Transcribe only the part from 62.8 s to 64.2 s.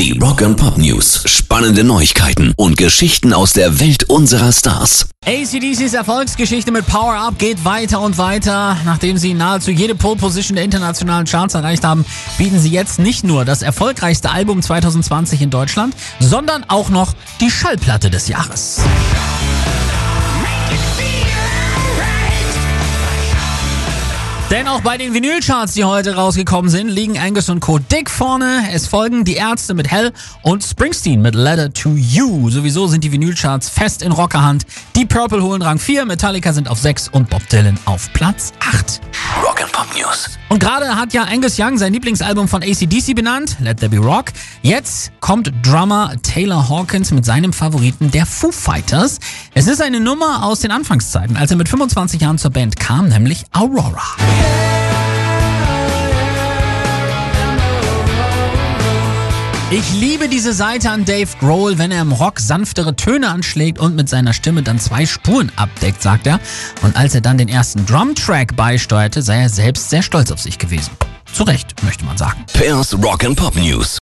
Töne anschlägt und mit